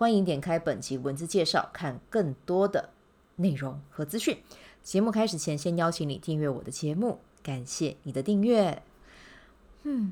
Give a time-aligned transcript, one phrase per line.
[0.00, 2.88] 欢迎点开本集文字介绍，看更多的
[3.36, 4.42] 内容和资讯。
[4.82, 8.82] 节目开始前，先邀请你订阅我的节目，感谢你的订阅。
[9.82, 10.10] 嗯，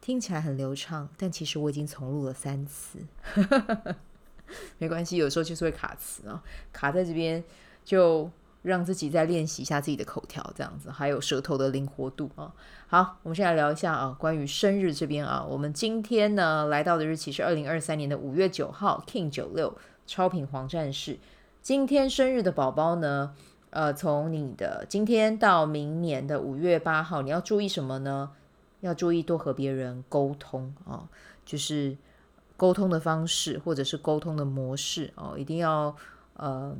[0.00, 3.00] 听起来很流畅，但其实我已经重录了三次。
[4.78, 6.40] 没关系，有时候就是会卡词啊，
[6.72, 7.42] 卡在这边
[7.84, 8.30] 就。
[8.62, 12.52] 让自己再练习一下自己的口条，这样子，还有舌头的灵活度啊。
[12.88, 21.18] 好，我们先来聊一下啊，关于生日这边啊，我们今天呢来到的日期是二零二三年的五月九号，King 九六超频黄战士。
[21.62, 23.34] 今天生日的宝宝呢，
[23.70, 28.30] 呃，从你的今天到明年的五月八号，你要注意什么呢？
[28.80, 31.08] 要注意多和别人沟通啊，
[31.44, 31.96] 就是
[32.56, 35.94] 沟通的方式或者是沟通的模式哦，一定要
[36.34, 36.76] 呃。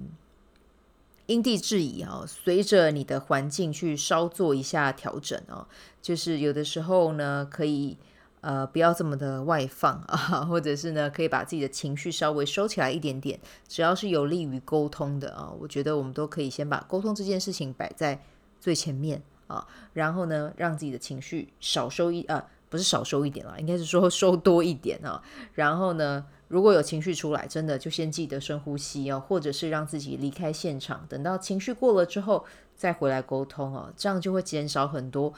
[1.28, 5.66] 因地制宜啊，随着你的环境去稍做一下调整哦，
[6.00, 7.98] 就是有的时候呢，可以
[8.40, 10.16] 呃不要这么的外放啊，
[10.48, 18.18] 或者是呢，可以把自己的情绪稍微收起来一点点，只要是有利于沟通的啊，我觉得我们都可以先把沟通这件事情摆在
[18.58, 26.24] 最前面啊，然后呢，让自己的情绪少收一啊，不是少收一点了，应该是说收多一点啊，然后呢。
[26.48, 35.34] 如果有情绪出来，真的就先记得深呼吸哦，或者是让自己离开现场，等到情绪过了之后再回来沟通哦，这样就会减少很多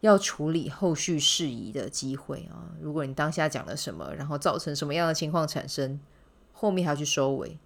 [0.00, 2.72] 要处理后续事宜的机会啊。
[2.80, 6.00] 如果你当下讲了什么，然后造成什么样的情况产生，
[6.54, 7.58] 后面还要去收尾，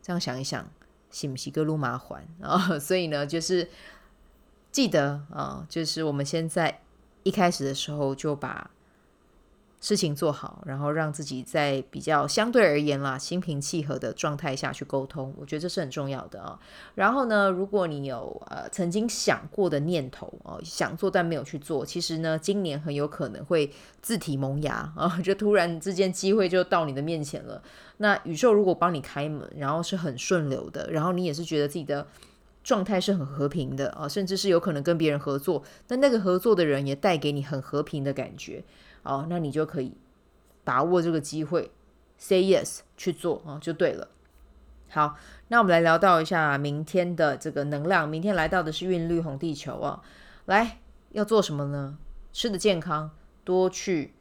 [0.00, 0.70] 这样想一想，
[1.10, 2.78] 是不是个路麻烦啊？
[2.78, 3.68] 所以呢，就是
[4.70, 6.82] 记得啊，就是我们先在
[7.24, 8.70] 一开始的时候就把。
[9.80, 16.58] 事情做好，然后让自己在比较相对而言啦，心平气和的状态下去沟通，我觉得这是很重要的啊。
[16.94, 27.62] 然后呢，如果你有呃曾经想过的念头哦，想做但没有去做，其实呢，今年很有可能会自体萌芽啊， 就突然之间机会就到你的面前了。
[27.96, 32.06] 那宇宙如果帮你开门，然后是很顺流的，然后你也是觉得自己的
[32.62, 38.62] 状态是很和平的啊，甚至是有可能跟别人合作，但那个合作的人也带给你很和平的感觉。
[39.02, 39.94] 哦，那你就可以
[40.64, 41.70] 把握这个机会
[42.18, 44.08] ，say yes 去做啊，就对了。
[44.88, 45.16] 好，
[45.48, 48.08] 那我们来聊到一下明天的这个能量。
[48.08, 50.02] 明天来到的是韵律红地球啊，
[50.46, 50.78] 来
[51.12, 51.96] 要做什么呢？
[52.32, 53.10] 吃的健康，
[53.44, 54.12] 多去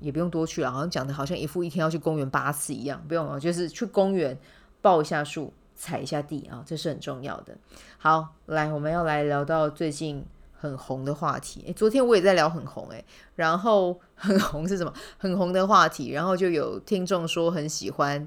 [0.00, 4.38] 也不用多去了，好像讲的好像一副一天要去公园八次一样，不用啊，就是去公园
[4.80, 7.56] 抱一下树，踩一下地啊，这是很重要的。
[7.98, 10.24] 好，来我们要来聊到最近。
[10.64, 13.04] 很红的话题，诶，昨天我也在聊很红，诶，
[13.36, 14.90] 然后很红是什么？
[15.18, 18.26] 很红的话题，然后就有听众说很喜欢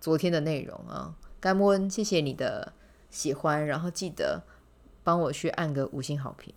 [0.00, 2.72] 昨天的内容啊，甘温，谢谢你的
[3.08, 4.42] 喜欢，然后记得
[5.04, 6.52] 帮我去按个五星好评，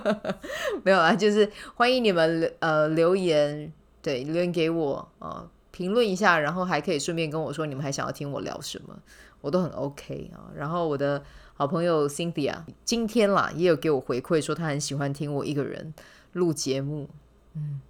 [0.84, 8.98] 没有啊，就是欢迎你们呃留言，对，留言给我啊，评论一下，然后还可以顺便跟我说你们还想要听我聊什么，
[9.42, 11.22] 我都很 OK 啊，然后我的。
[11.60, 15.92] 好朋友 Cynthia 今天啦也有给我回馈说他很喜欢听我一个人
[16.32, 17.06] 录节目，
[17.52, 17.82] 嗯，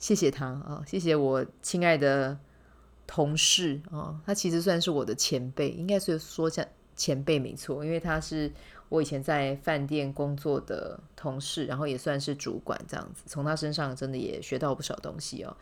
[0.00, 2.36] 谢谢他啊，谢谢我亲爱的
[3.06, 8.52] 同事啊，他其实算是我的前辈，应该是说像前辈没错，因为他是
[8.88, 15.56] 我以前在饭店工作的同事，然后也算是主管这样子，从他身上真的也学到不少东西哦。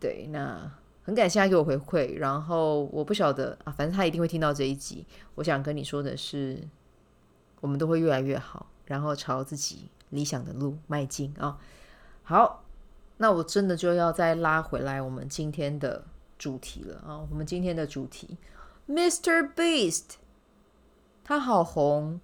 [0.00, 0.68] 对，那。
[1.04, 5.04] 很感谢他给我回馈，然后我不晓得啊，反正他一定会听到这一集。
[5.34, 6.58] 我想跟你说的是，
[7.60, 11.58] 我们都会越来越好，然后朝自己理想的路迈进啊。
[12.22, 12.64] 好，
[13.18, 16.04] 那我真的就要再拉回来我们今天的
[16.38, 17.20] 主题了啊。
[17.30, 18.38] 我们今天的主题
[18.88, 19.52] ，Mr.
[19.54, 20.14] Beast，
[21.22, 22.18] 他好红，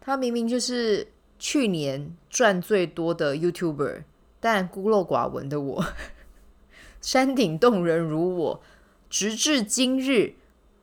[0.00, 4.04] 他明明就是去年赚最多的 YouTuber，
[4.38, 5.84] 但孤陋寡闻的我。
[7.00, 8.62] 山顶洞人如我，
[9.08, 10.34] 直至今日，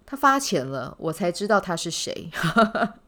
[0.06, 2.30] 他发钱了，我才知道他是谁。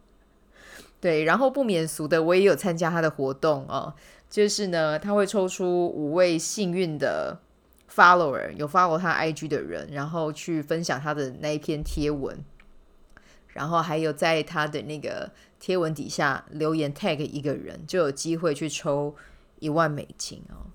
[1.00, 3.94] 对，然后不免俗的，我也有参加他的活动哦，
[4.30, 7.39] 就是呢，他会抽出五位幸运的
[7.94, 12.44] follower，有 follow 他 IG 的人，然后去分享他的那一篇贴文，
[13.50, 19.15] 然后还有在他的那个贴文底下留言 tag 一个人，就有机会去抽
[19.59, 20.65] 一万美金哦，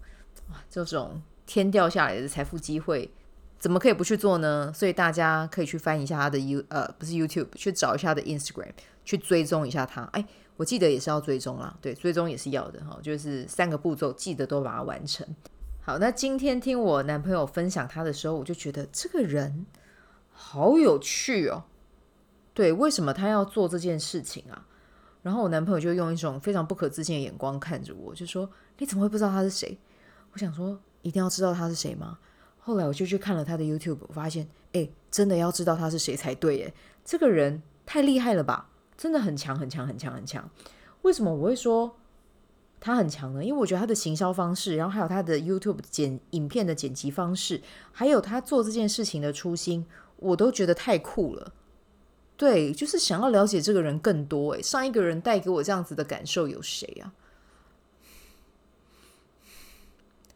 [0.50, 1.20] 哇，这种。
[1.46, 3.12] 天掉下来的财富机会
[3.58, 4.72] 怎么可以不去做呢？
[4.74, 8.72] 所以大家可以去翻一下他的 U 呃，不是 YouTube，去找一下他的 Instagram，
[9.04, 10.02] 去追踪一下他。
[10.12, 10.24] 哎，
[10.56, 15.26] 我记得也是要追踪啦，对，追踪也是要的哈，就是三个步骤，记得都把它完成。
[15.80, 19.66] 好，那今天听我男朋友分享他的时候，我就觉得这个人
[20.30, 21.64] 好有趣哦。
[22.54, 24.66] 对，为什么他要做这件事情啊？
[25.22, 29.78] 然后我男朋友就用一种非常不可置信的眼光看着我，就说：“你怎么会不知道他是谁？”
[30.34, 32.18] 我想说：“一定要知道他是谁吗？”
[32.64, 36.72] 后来我就去看了他的 YouTube，发现，哎，真的要知道他是谁才对，哎，
[37.04, 40.48] 这个人太厉害了吧，真的很强，很强，很强，很强。
[41.02, 41.96] 为什么我会说
[42.78, 43.44] 他很强呢？
[43.44, 47.60] 因为我觉得他的行销方式，然后还有他的 YouTube 剪影片的剪辑方式，
[47.90, 49.84] 还有他做这件事情的初心，
[50.18, 51.52] 我都觉得太酷了。
[52.36, 54.54] 对，就是想要了解这个人更多。
[54.54, 57.12] 哎，上一个人带给我这样子的感受有谁啊？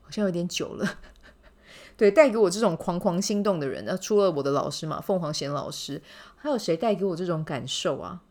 [0.06, 0.88] 好像有点久了。
[1.98, 6.00] 对，带给我这种狂狂心动的人，那除了我的老师嘛，凤凰贤老师，
[6.36, 8.22] 还有谁带给我这种感受啊？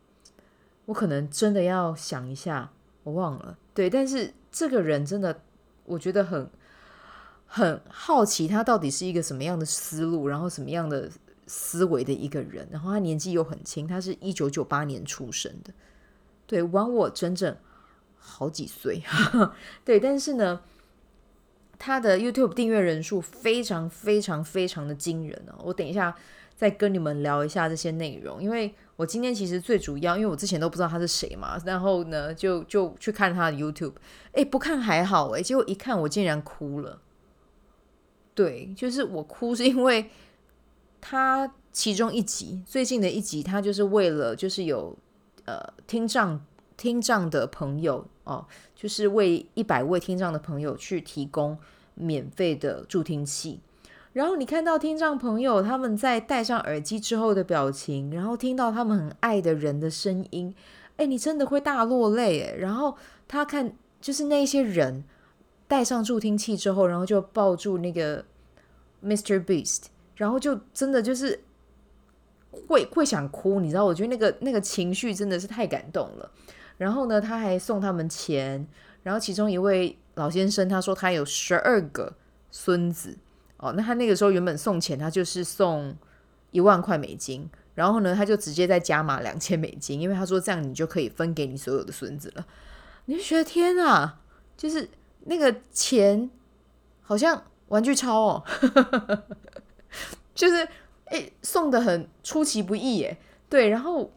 [0.86, 2.70] 我可能真的要想一下，
[3.02, 3.58] 我忘了。
[3.74, 5.42] 对，但是这个人真的，
[5.84, 6.48] 我觉得很
[7.44, 11.10] 很好奇，他到底是一个什么样的思路，然后什么样的
[11.46, 15.72] 思维的一个人，然后他年纪又很轻，他是一九九八年出生的，
[16.46, 17.56] 对，晚我整整
[18.16, 19.02] 好几岁，
[19.84, 20.60] 对，但是呢。
[21.78, 25.60] 他的 YouTube 订阅人数非常非常非常的惊人哦！
[25.64, 26.14] 我等一下
[26.56, 33.92] 再跟你们聊一下这些内容，因为我今天其实最主要，因为我之前都不知道他是谁嘛，然后呢就就去看他的 YouTube，
[34.32, 37.00] 哎，不看还好哎，结果一看我竟然哭了。
[38.34, 40.10] 对，就是我哭是因为
[41.00, 44.96] 他其中一集最近的一集，他就是为了就是有
[45.44, 46.44] 呃听障
[46.76, 48.46] 听障的朋友哦。
[48.76, 51.58] 就是为一百位听障的朋友去提供
[51.94, 53.58] 免费的助听器，
[54.12, 60.54] 然后你看到听障朋友他们在戴上耳机之后的表情，然后听到他们很爱的人的声音，
[60.98, 62.54] 哎，你真的会大落泪。
[62.58, 62.94] 然后
[63.26, 65.04] 他看就是那些人
[65.66, 68.22] 戴上助听器之后，然后就抱住那个
[69.02, 69.42] Mr.
[69.42, 69.84] Beast，
[70.16, 71.40] 然后就真的就是
[72.68, 73.86] 会会想哭，你知道？
[73.86, 76.30] 我觉得那个那个情绪真的是太感动了。
[76.78, 78.66] 然后呢，他还送他们钱。
[79.02, 82.12] 然后其中一位老先生他说他有十二个
[82.50, 83.16] 孙子
[83.58, 85.96] 哦，那他那个时候原本送钱，他就是送
[86.50, 87.48] 一万块美金。
[87.76, 92.44] 然后呢，他就直接再加码两千美金，因为他说这样你就可以分给你所有的孙子了。
[93.04, 94.18] 你就觉得天啊，
[94.56, 94.88] 就是
[95.26, 96.28] 那个钱
[97.02, 98.44] 好像玩具钞哦，
[100.34, 100.66] 就是
[101.06, 103.16] 诶送得很出其不意耶。
[103.48, 104.10] 对，然后。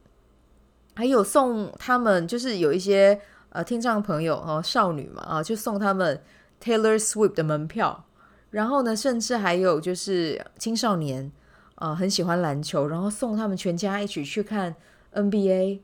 [1.00, 6.22] 还有送他们，就是有一些呃听障朋友哦，少女嘛啊，就送他们
[6.62, 8.04] Taylor Swift 的门票。
[8.51, 11.31] 然后呢，甚至还有就是青少年
[11.75, 14.75] 啊，很喜欢篮球，然后送他们全家一起去看
[15.13, 15.80] NBA。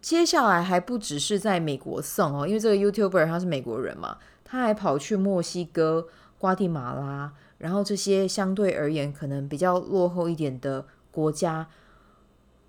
[0.00, 11.68] 接下来还不只是在美国送哦，因为这个 YouTuber 他是美国人嘛，他还跑去墨西哥、瓜地马拉，然后这些相对而言可能比较落后一点的国家。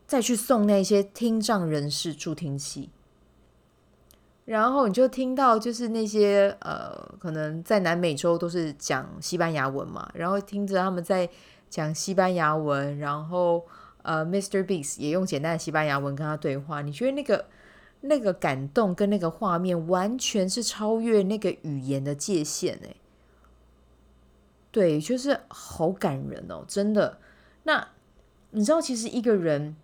[0.10, 2.90] 再去送那些听障人士助听器，
[4.46, 11.30] 然后你就听到，就是那些呃，可能在南美洲都是讲西班牙文嘛，然后听着他们在
[11.70, 13.64] 讲西班牙文，然后
[14.02, 14.66] 呃，Mr.
[14.66, 17.46] Beast 也用简单的西班牙文跟他对话，你觉得那个
[18.02, 22.96] 那个感动跟那个画面完全是超越那个语言的界限哎，
[24.72, 27.20] 对，就是好感人哦，真的。
[27.62, 27.90] 那
[28.50, 29.76] 你知道，其实一个人。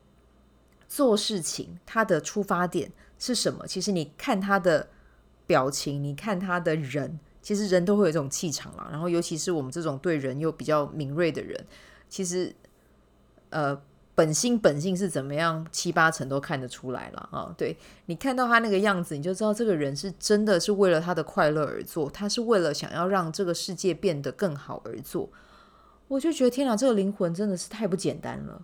[0.87, 3.65] 做事情，他的出发点是什么？
[3.67, 4.87] 其实你看他的
[5.47, 8.87] 表情，你看他的人，其实人都会有这种气场啦。
[8.91, 11.65] 然后，尤其是我们这种对人又比较敏锐的人，
[12.09, 12.53] 其实
[13.49, 13.79] 呃，
[14.13, 17.53] 本心本性是怎么样，七八成都看得出来了啊。
[17.57, 25.29] 对，你看到他那个样子，你就知道这个人是真的是为了他的快乐而做，他是为了想要让这个世界变得更好而做。
[26.07, 28.61] 我就觉得天哪，这个灵魂真的是太不简单了。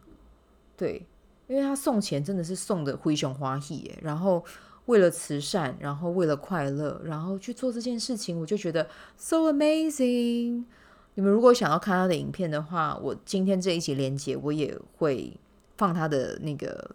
[0.78, 1.06] 对。
[1.51, 4.41] 因为他送钱真的是送的灰熊花喜耶，然后
[4.86, 10.63] 为了慈善，然后为了快乐，然后去做这件事情，我就觉得 so amazing。
[11.15, 15.38] 你们如果想要看他的影片的话，我今天这一集连接我也会
[15.75, 16.89] 放他的那个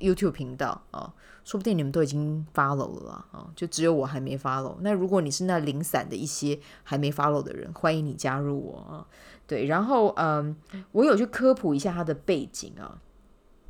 [0.00, 1.14] YouTube 频道啊，
[1.44, 4.74] 说不定你们都已经 follow 了啊，就只有我还没 follow。
[4.80, 9.06] 那如果你是那零散的一些还没 follow 的人，欢迎你加入我啊。
[9.46, 10.56] 对，然后嗯，
[10.90, 12.98] 我有去科普一下他的背景啊。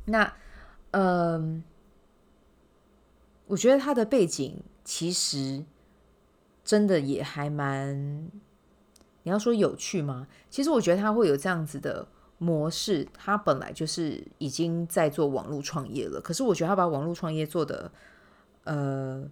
[0.09, 0.33] 那，
[0.91, 1.61] 嗯，
[3.47, 5.65] 我觉得他的背景其实
[6.63, 8.31] 真的也还蛮，
[9.23, 10.25] 你要说有趣吗？
[10.49, 16.21] 其实我觉得他会有这样子的模式，他本来就是已经在做网络创业了。
[16.21, 17.91] 可是我觉得他把网络创业做得
[18.63, 19.29] 呃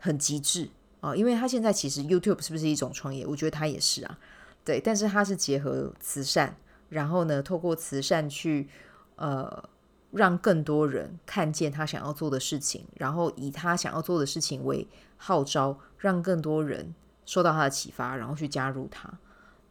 [0.00, 0.68] 很极致
[1.00, 3.24] 啊，因为他现在其实 YouTube 是不是一种创业？
[3.24, 4.18] 我觉得他也是啊，
[4.64, 4.80] 对。
[4.80, 6.56] 但是他是结合慈善，
[6.88, 8.68] 然后呢，透过慈善去
[9.14, 9.68] 呃。
[10.12, 14.86] 让更多人看见他想要做的事情，然后以他想要做的事情为
[15.16, 16.94] 号召，让更多人
[17.24, 19.12] 受到他的启发，然后去加入他。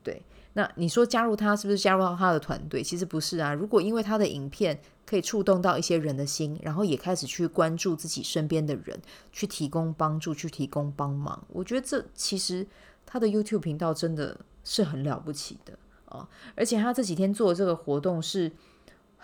[0.03, 0.21] 对，
[0.53, 2.83] 那你说加入他是不是加入到他的团队？
[2.83, 3.53] 其实不是啊。
[3.53, 9.01] 如果因为他的影片可以触动到一些人的心，然后也开始去关注自己身边的人，
[9.31, 12.67] 去提供帮助，去提供帮忙，我觉得这其实
[13.05, 15.73] 他的 YouTube 频道真的是很了不起的
[16.05, 16.27] 啊。
[16.55, 18.51] 而且他这几天做的这个活动是。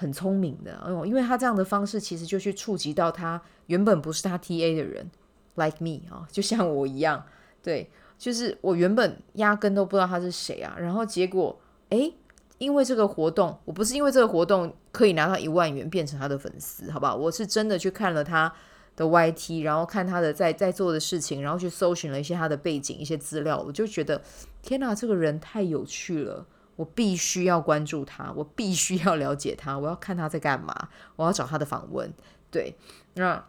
[0.02, 5.08] 很聪明的，哦因为他这样的方式其实就去触及到他原本不是他 TA 的人
[5.54, 7.24] ，like me 啊，就像我一样，
[7.62, 11.56] 对，就是我原本压根都不知道他是谁啊，然后结果，
[11.90, 12.16] 诶，
[12.58, 17.16] 因为这个活动，我不是因为这个活动可以拿到一万元变成他的粉丝，好不好？
[17.16, 18.52] 我是真的去看了他
[18.96, 24.20] 的 YT，然后看他的在在做的事情，然后去搜寻了一些他的背景、一些资料，我就觉得
[24.64, 26.46] 天哪，这个人太有趣了。
[26.82, 32.12] 我必须要关注他，我必须要了解他，我要看他在干嘛，我要找他的访问。
[32.50, 32.76] 对，
[33.14, 33.46] 那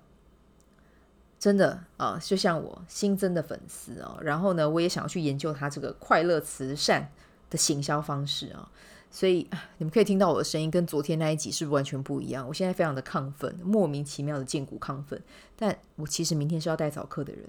[1.38, 7.10] 真的啊，就像我新增的粉丝啊，然后呢，我也想要去研究他这个快乐慈善
[7.48, 8.68] 的行销方式啊。
[9.10, 9.48] 所以
[9.78, 12.46] 你们可以听到我的声音跟昨天那一集是不是完全不一样？
[12.46, 15.22] 我现在非常的亢奋，莫名其妙的见骨亢奋，
[15.56, 17.44] 但我其实明天是要带早课的人。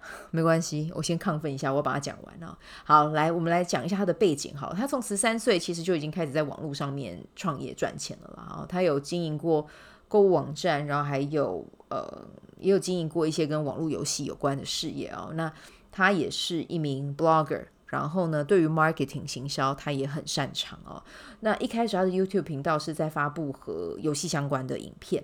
[0.30, 2.58] 没关系，我先亢奋一下，我把它讲完了。
[2.84, 4.56] 好，来，我们来讲一下他的背景。
[4.56, 8.66] 好，他从十三岁其实就已经开始在网络上面创业赚钱了啦。
[8.68, 9.66] 他有经营过
[10.08, 12.26] 购物网站，然后还有呃，
[12.58, 15.30] 也有经营过一些跟网络游戏有关的事业哦。
[15.34, 15.52] 那
[15.90, 21.02] 他也是一名 blogger，然后呢，对于 marketing 行销他也很擅长哦。
[21.40, 25.22] 那一开始他的 YouTube 频道是在发布和游戏相关的影片。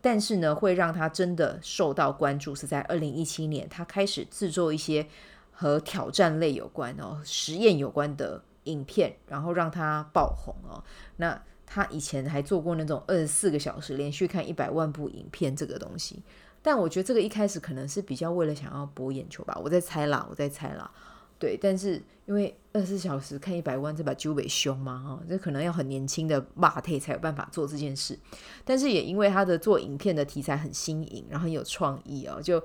[0.00, 5.06] 但是呢，会让他真的受到关注，是在二零一七年，他开始制作一些
[5.50, 10.82] 和挑战类有关哦、实验有关的影片，然后让他爆红哦。
[11.16, 16.22] 那他以前还做过那种二十四个小时连续看一百万部影片这个东西，
[16.62, 20.90] 但我觉得这个一开始可能是比较为了想要博眼球吧，我在猜啦，我在猜啦。
[21.38, 28.18] 对，但是因为二十四小时看一百万，这把九尾凶嘛，哈，这可能要很年轻的马特才有办法做这件事。
[28.64, 32.62] 但是也因为他的做影片的题材很新颖，然后很有创意哦，就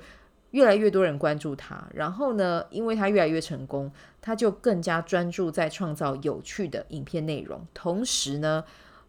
[0.52, 1.86] 越来越多人关注他。
[1.94, 8.64] 然后呢，因为他越来越成功，他就更加专注在创造有趣的影片内容，同时呢，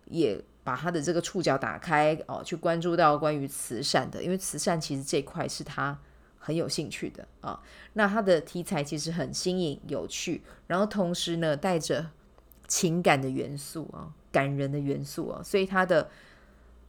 [0.07, 5.97] 也把他的这个触角打开哦，去关注到关于慈善的，因为慈善其实这块是他。
[6.43, 7.61] 很有兴趣的啊，
[7.93, 12.11] 那他的题材其实很新颖有趣，然后同时呢带着
[12.67, 16.11] 情感的元素啊，感人的元素啊，所以他的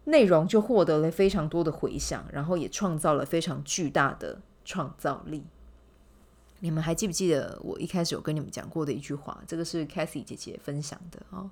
[0.05, 5.43] 内容就获得了非常多的回响，然后也创造了非常巨大的创造力。
[6.59, 9.43] 你们还记不记得我一开始有跟你们讲过的一句话？
[9.45, 11.51] 这个是 Cathy 姐姐分享的啊，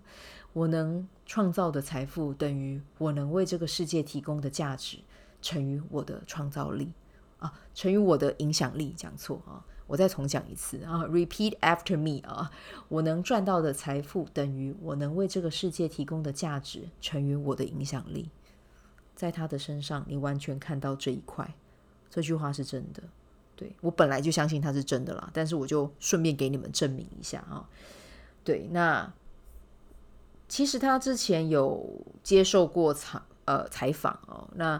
[0.54, 5.00] 我能创造的财富等于我能为这个世界提供的价值
[5.42, 6.92] 乘以我的创造力。
[7.40, 9.66] 啊，乘以我的影响力，讲错啊！
[9.88, 12.52] 我再重讲一次啊，repeat after me 啊！
[12.90, 18.30] 我能赚到的财富等于我能为这个世界提供的价值乘以我的影响力。
[19.16, 21.56] 在他的身上，你完全看到这一块。
[22.12, 23.02] 这句话是真的，
[23.56, 27.68] 对，我本来就相信他是真的啦，但是我就顺便给你们证明一下啊。
[28.44, 29.12] 对，那
[30.48, 34.80] 其实他之前有接受过采呃采访哦，那。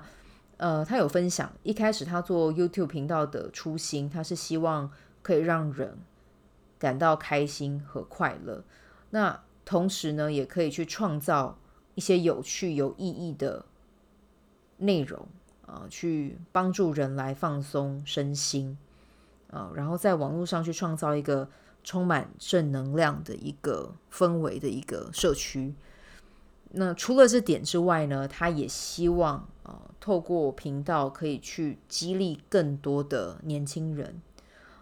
[0.60, 5.98] 呃，他有分享，一开始他做 YouTube 频道的初心，他是希望可以让人
[6.78, 8.62] 感到开心和快乐。
[9.12, 11.58] 那同时呢，也可以去创造
[11.96, 13.64] 一些有趣、有意义的
[14.76, 15.26] 内容
[15.66, 18.78] 啊，去帮助人来放松身心
[19.52, 21.48] 啊，然后在网络上去创造一个
[21.86, 25.74] 充满正能量的一个氛围的一个社区。
[26.72, 29.48] 那除了这点之外呢，他也希望。
[30.00, 34.22] 透过频道可以去激励更多的年轻人，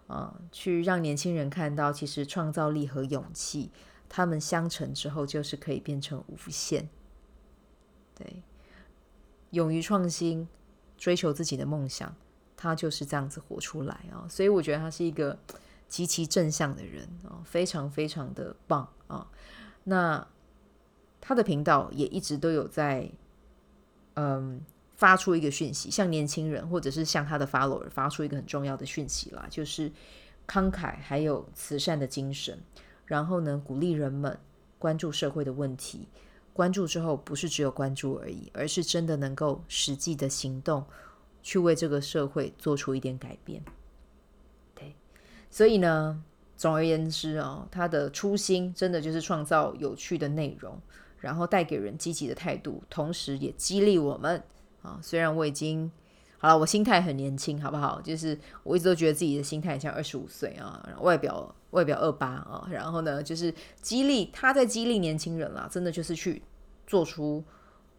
[0.08, 3.72] 啊，去让年轻人看到，其实创造力和勇气，
[4.08, 6.88] 他们相乘之后就是可以变成无限。
[8.16, 8.44] 对，
[9.50, 10.48] 勇于创新，
[10.98, 12.16] 追求自己的梦想，
[12.56, 14.28] 他就是这样子活出来啊。
[14.30, 15.38] 所以我觉得他是一个
[15.88, 19.28] 极其正向的人啊，非常非常的棒啊。
[19.86, 20.28] 那
[21.20, 23.12] 他的频道也一直都有在，
[24.14, 24.62] 嗯。
[24.98, 29.90] 发出一个讯息，向年轻人或者是向他的 follower 发出一个很重要的讯息啦，就是
[30.46, 32.60] 慷慨还有慈善的精神，
[33.06, 34.38] 然后呢，鼓励人们
[34.78, 36.08] 关注社会的问题。
[36.52, 40.84] 关注之后，不是只有关注而已，而是真的能够实际的行动，
[41.44, 43.64] 去为这个社会做出一点改变。
[44.74, 44.96] 对，
[45.52, 46.24] 所以呢，
[46.56, 50.82] 总而言之哦，他的初心真的就是创造有趣的内容，
[51.20, 54.42] 然后带给人积极的态度，同时也激励我们
[54.88, 55.00] 啊。
[55.02, 55.92] 虽然我已经
[56.38, 58.00] 好了，我心态很年轻，好不好？
[58.02, 61.54] 就是我一直都觉得自己的心态像二十五岁啊，外表。
[61.72, 66.42] 外表二八啊，然后呢，就是激励他在激励年轻人啦，真的就是去
[66.88, 67.44] 做出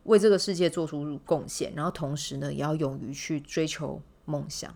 [0.04, 4.74] 为这个世界做出贡献，然后同时呢，也要勇于去追求梦想。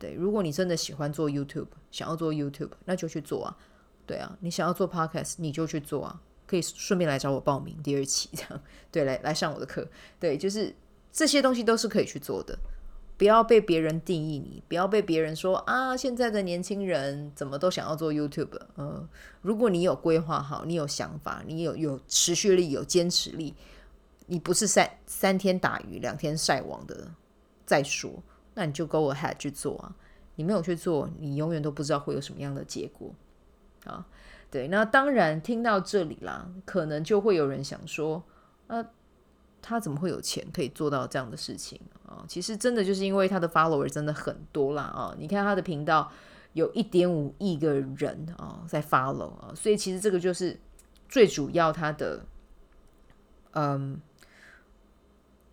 [0.00, 3.56] 对，如果你真的喜欢做 YouTube，想要做 YouTube，那就去做啊。
[4.04, 8.60] 对啊，你想要做 Podcast，你就去做啊，可以顺便来找我报名第二期这样。
[8.90, 9.88] 对，来来上我的课。
[10.18, 10.74] 对，就是
[11.14, 12.58] 这些东西都是可以去做的。
[13.16, 18.58] 不要被别人定义你，不要被别人说啊，现在的年轻人怎么都想要做 YouTube？
[18.76, 19.08] 嗯，
[19.40, 23.54] 如果你有规划好，你有想法，你有有持续力，有坚持力，
[24.26, 27.06] 你不是三三天打鱼两天晒网的
[27.64, 28.20] 再说，
[28.54, 29.94] 那你就 go ahead 去做啊。
[30.34, 33.14] 你没有去做，你永远都不知道会有什么样的结果
[33.84, 34.04] 啊。
[34.50, 38.24] 对，那当然听到这里啦，可能就会有人想说，
[38.66, 38.84] 呃。
[39.66, 42.22] 他怎么会有钱可以做到这样的事情啊？
[42.28, 45.16] 其实真的就是因为他的 follower 真的很多啦啊！
[45.18, 46.12] 你看他的频道
[46.52, 50.60] 有一点五亿个人啊在 follow 啊，所以其实这个就是
[51.08, 52.26] 最主要他的
[53.52, 53.98] 嗯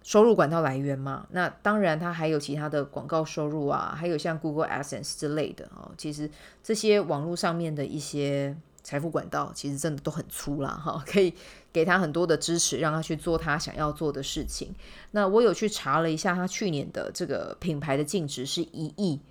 [0.03, 1.25] 收入管道来源嘛。
[1.31, 5.89] 那当然他还有其他的广告收入啊，还有像 Google AdSense 之类的啊。
[5.97, 6.29] 其实
[6.61, 8.57] 这些网络上面的一些。
[8.91, 11.33] 财富管道其实真的都很粗啦，哈，可以
[11.71, 14.75] 给他很多的支持，让他去做他想要做的事情。
[15.11, 19.21] 那我有去查了一下，他去年的这个品牌的净值是一亿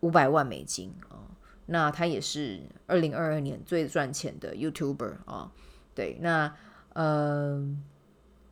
[0.00, 1.22] 五百万美金啊。
[1.66, 5.52] 那他也是二零二二年最赚钱的 YouTuber 啊。
[5.94, 6.52] 对，那
[6.94, 7.80] 嗯。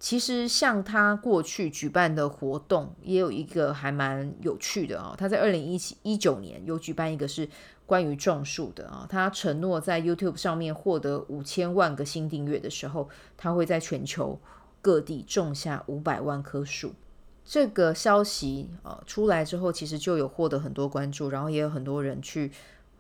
[0.01, 5.15] 其实像他过去举办的活动，也有一个还蛮有趣的啊。
[5.17, 7.49] 他在二零一七一九年有举办一个是
[7.87, 9.07] 关于种树的啊。
[9.09, 14.39] 他承诺在 YouTube 上面获得五千万个新订阅的时候，他会在全球
[14.81, 16.95] 各地种下五百万棵树。
[17.45, 22.51] 这个消息啊出来之后，其实就有获得很多关注，然后也有很多人去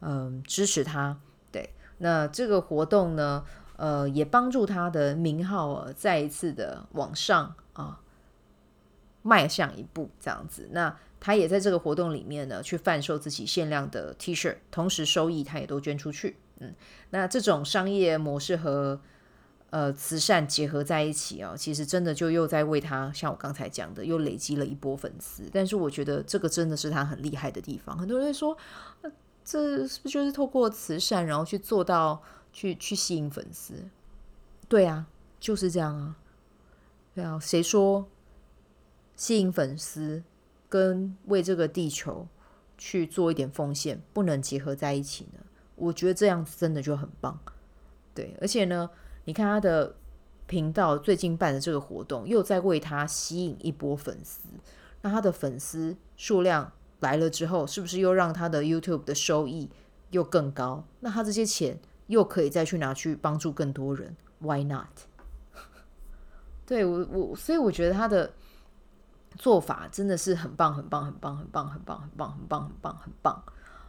[0.00, 1.18] 嗯支持他。
[1.50, 3.44] 对，那这个活动呢？
[3.76, 7.98] 呃，也帮助他的名号啊，再一次的往上啊，
[9.22, 10.68] 迈向一步这样子。
[10.70, 16.36] 那他也在这个活动里面呢，去贩售自己限量的 T 恤，同时收益他也都捐出去。
[16.58, 16.74] 嗯，
[17.08, 19.00] 那这种商业模式和
[19.70, 25.44] 呃慈善结合在一起啊，其实真的就又在为他，像我刚才讲的，又累积了一波粉丝。
[25.50, 27.96] 但是我觉得这个真的是他很厉害的地方。
[27.96, 28.54] 很多人会说，
[29.42, 32.22] 这是不是就是透过慈善，然后去做到？
[32.56, 33.74] 去去吸引粉丝，
[34.68, 35.08] 对啊，
[35.40, 36.14] 就是这样啊，
[37.12, 38.06] 对啊，谁说
[39.16, 40.22] 吸引粉丝
[40.74, 42.26] 跟为这个地球
[42.76, 45.38] 去做一点奉献不能结合在一起呢？
[45.76, 47.38] 我觉得这样子真的就很棒，
[48.12, 48.90] 对，而且呢，
[49.24, 49.94] 你看他的
[50.48, 54.48] 频道最近办的这个活动，又在为他吸引一波粉丝，
[55.02, 59.70] 那他的粉丝数量来了之后，是不是又让他的 YouTube 的收益
[60.10, 60.84] 又更高？
[60.98, 61.78] 那他这些钱。
[62.08, 64.90] 又可以再去拿去帮助更多人，Why not？
[66.66, 68.30] 对我我，所以我觉得他的
[69.38, 73.44] 做法真的是很棒，很棒，很棒，很棒，很棒，很棒，很棒，很棒，很棒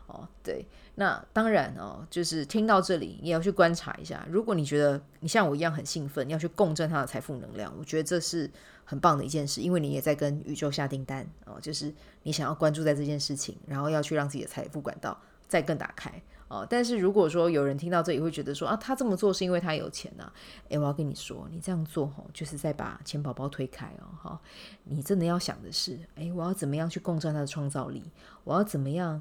[0.07, 0.27] 哦。
[0.43, 4.25] 对，那当然哦，就是听到这里，你也要去观察一下。
[4.29, 8.49] 如果你觉得你像我一样很兴奋，要去共振他的财富能量，我觉得这是
[8.83, 16.11] 很棒的一件事，因为你也在跟宇宙下订单哦，就是你想要关注在这件事情，然后要去让自己的财富管道再更打开。
[16.47, 20.33] 哦，但是如果说有人听到这里会觉得说啊，他这么做是因为他有钱呐、啊？
[20.69, 24.39] 诶，我要跟你说，你这样做吼，就是在把钱宝宝推开哦，哈，
[24.83, 28.03] 你真的要想的是，诶，我要怎么样去共振他的创造力？
[28.43, 29.19] 我要怎么样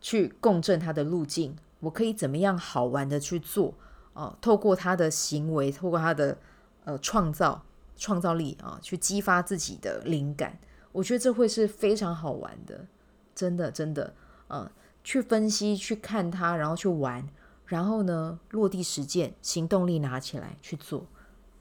[0.00, 1.56] 去共振他的路径？
[1.78, 3.72] 我可以怎么样好玩的去做？
[4.12, 6.36] 哦，透过他的行为，透过他的
[6.84, 7.64] 呃创造
[7.96, 10.58] 创造力啊，去激发自己的灵感。
[10.90, 12.84] 我觉得这会是非常好玩的，
[13.32, 14.12] 真的真的，
[14.48, 14.68] 嗯。
[15.02, 17.28] 去分析，去看它，然后去玩，
[17.66, 21.06] 然后呢，落地实践，行动力拿起来去做，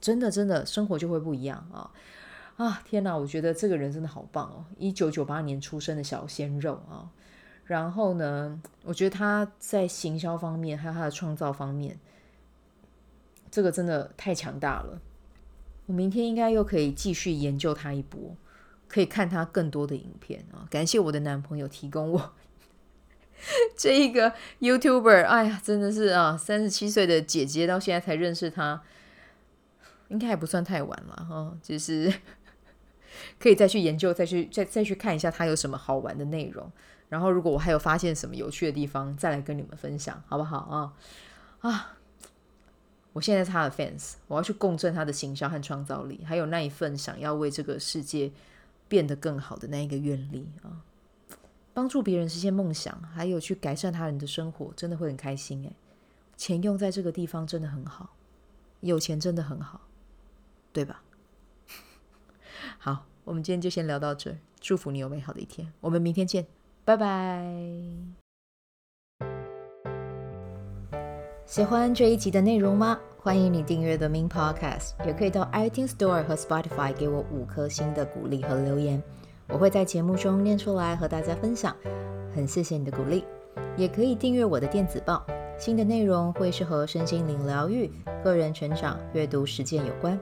[0.01, 1.91] 真的真的生活就会不一样啊！
[2.57, 4.65] 啊，天哪，我觉得这个人真的好棒哦！
[4.77, 7.09] 一九九八年出生的小鲜肉啊，
[7.63, 11.97] 然后呢，我觉得他在行销方面还有他的创造方面，
[13.49, 14.99] 这个真的太强大了。
[15.85, 18.35] 我明天应该又可以继续研究他一波，
[18.87, 20.67] 可以看他更多的影片啊！
[20.69, 22.33] 感谢我的男朋友提供我。
[23.77, 28.81] 这一个 YouTuber，哎呀，真的是啊，三十七岁的姐姐到现在才认识他，
[30.09, 31.57] 应该还不算太晚了哈、哦。
[31.61, 32.13] 就是
[33.39, 36.71] 可以再去研究，再去再再去看一下他有什么好玩的内容。
[37.07, 40.93] 然后，如果我还有发现什么有趣的地方，再来跟你们分享，好不好啊？
[41.61, 41.97] 啊，
[43.13, 48.31] 我现在是他的 fans，我要去共振他的行销和创造力，还有那一份想要为这个世界
[48.87, 50.85] 变得更好的那一个愿力啊。
[51.79, 55.73] 帮助别人实现梦想，还有去改善他人的生活，真的会很开心诶。
[56.35, 58.09] 钱用在这个地方真的很好，
[58.81, 59.79] 有钱真的很好，
[60.73, 61.01] 对吧？
[62.79, 66.45] 好，我们今天就先聊到这，祝福你有美好的一天，我们明天见，
[66.83, 67.45] 拜拜。
[71.45, 72.99] 喜欢这一集的内容吗？
[73.19, 79.01] 欢迎你订阅 The Min Podcast，也可以到 iTunes Store 和 Spotify 给我五颗星的鼓励和留言。
[79.51, 81.75] 我会在节目中念出来和大家分享，
[82.35, 83.25] 很谢谢你的鼓励。
[83.75, 85.25] 也可以订阅我的电子报，
[85.57, 87.89] 新的内容会是和身心灵疗愈、
[88.23, 90.17] 个人成长、阅读实践有关。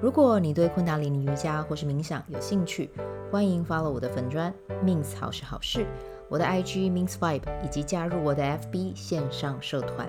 [0.00, 2.90] 如果你对昆达里尼瑜伽或是冥想有兴趣，
[3.30, 4.52] 欢迎 follow 我的粉专
[4.84, 5.84] Min's 好事好事，
[6.28, 10.08] 我的 IG means Vibe，以及加入我的 FB 线上社团。